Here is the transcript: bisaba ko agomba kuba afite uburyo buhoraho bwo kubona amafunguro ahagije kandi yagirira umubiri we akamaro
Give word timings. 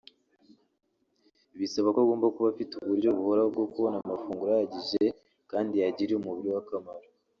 bisaba 1.59 1.87
ko 1.93 1.99
agomba 2.03 2.27
kuba 2.35 2.47
afite 2.53 2.73
uburyo 2.75 3.09
buhoraho 3.17 3.49
bwo 3.55 3.65
kubona 3.73 3.95
amafunguro 3.99 4.51
ahagije 4.53 5.03
kandi 5.51 5.73
yagirira 5.81 6.17
umubiri 6.19 6.49
we 6.53 6.59
akamaro 6.63 7.07